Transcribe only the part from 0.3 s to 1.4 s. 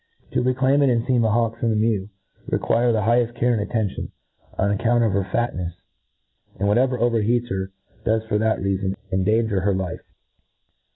To reclaim and enfeam a